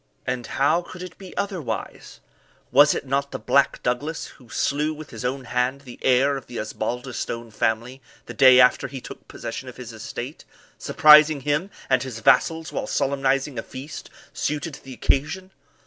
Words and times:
And 0.25 0.47
how 0.47 0.81
could 0.81 1.03
it 1.03 1.15
be 1.19 1.37
otherwise? 1.37 2.21
Was 2.71 2.95
it 2.95 3.05
not 3.05 3.29
the 3.29 3.37
Black 3.37 3.83
Douglas 3.83 4.25
who 4.25 4.49
slew 4.49 4.95
with 4.95 5.11
his 5.11 5.23
own 5.23 5.43
hand 5.43 5.81
the 5.81 5.99
heir 6.01 6.37
of 6.37 6.47
the 6.47 6.57
Osbaldistone 6.57 7.51
family 7.51 8.01
the 8.25 8.33
day 8.33 8.59
after 8.59 8.87
he 8.87 8.99
took 8.99 9.27
possession 9.27 9.69
of 9.69 9.77
his 9.77 9.93
estate, 9.93 10.43
surprising 10.79 11.41
him 11.41 11.69
and 11.87 12.01
his 12.01 12.17
vassals 12.17 12.71
while 12.71 12.87
solemnizing 12.87 13.59
a 13.59 13.61
feast 13.61 14.09
suited 14.33 14.73
to 14.73 14.83
the 14.83 14.95
occasion? 14.95 15.51